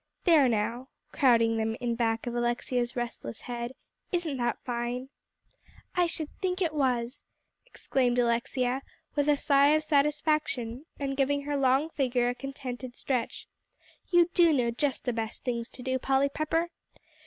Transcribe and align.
"There 0.23 0.49
now," 0.49 0.87
crowding 1.11 1.57
them 1.57 1.75
in 1.79 1.93
back 1.93 2.25
of 2.25 2.33
Alexia's 2.33 2.95
restless 2.95 3.41
head, 3.41 3.73
"isn't 4.11 4.37
that 4.37 4.57
fine?" 4.65 5.09
"I 5.93 6.07
should 6.07 6.31
think 6.39 6.59
it 6.59 6.73
was," 6.73 7.23
exclaimed 7.67 8.17
Alexia 8.17 8.81
with 9.13 9.27
a 9.29 9.37
sigh 9.37 9.67
of 9.75 9.83
satisfaction, 9.83 10.87
and 10.99 11.15
giving 11.15 11.43
her 11.43 11.55
long 11.55 11.91
figure 11.91 12.29
a 12.29 12.33
contented 12.33 12.95
stretch; 12.95 13.45
"you 14.09 14.31
do 14.33 14.51
know 14.51 14.71
just 14.71 15.03
the 15.05 15.13
best 15.13 15.43
things 15.45 15.69
to 15.69 15.83
do, 15.83 15.99
Polly 15.99 16.29
Pepper. 16.29 16.69